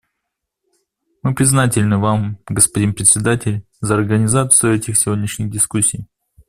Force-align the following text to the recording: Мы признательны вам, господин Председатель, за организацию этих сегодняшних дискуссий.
Мы 1.21 1.35
признательны 1.35 1.99
вам, 1.99 2.39
господин 2.47 2.95
Председатель, 2.95 3.67
за 3.81 3.93
организацию 3.93 4.73
этих 4.75 4.97
сегодняшних 4.97 5.51
дискуссий. 5.51 6.07